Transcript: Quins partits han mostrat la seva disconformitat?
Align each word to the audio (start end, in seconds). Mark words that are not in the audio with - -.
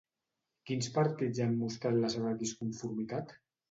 Quins 0.69 0.89
partits 0.95 1.43
han 1.47 1.55
mostrat 1.61 2.03
la 2.07 2.13
seva 2.19 2.35
disconformitat? 2.45 3.41